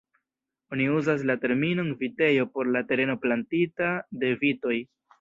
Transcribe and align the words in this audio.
Oni 0.75 0.87
uzas 0.93 1.25
la 1.31 1.35
terminon 1.43 1.93
vitejo 2.01 2.49
por 2.57 2.73
la 2.79 2.83
tereno 2.95 3.19
plantita 3.27 3.95
de 4.25 4.37
vitoj. 4.45 4.85